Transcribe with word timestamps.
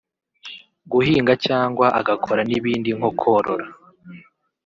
guhinga 0.91 1.33
cyangwa 1.45 1.87
agakora 1.99 2.41
n’ibindi 2.49 2.89
nko 2.97 3.09
korora 3.19 3.65